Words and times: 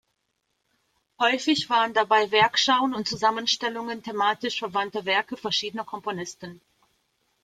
Häufig 1.19 1.69
waren 1.69 1.93
dabei 1.93 2.31
Werkschauen 2.31 2.95
und 2.95 3.07
Zusammenstellungen 3.07 4.01
thematisch 4.01 4.57
verwandter 4.57 5.05
Werke 5.05 5.37
verschiedener 5.37 5.83
Komponisten. 5.85 6.59